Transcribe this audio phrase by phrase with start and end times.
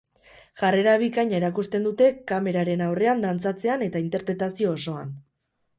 [0.61, 5.19] Jarrera bikaina erakusten dute kameraren aurrean dantzatzean eta interpretazio osoan.